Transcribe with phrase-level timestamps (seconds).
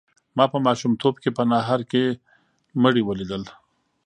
[0.37, 2.03] ما په ماشومتوب کې په نهر کې
[2.81, 3.43] مړي ولیدل.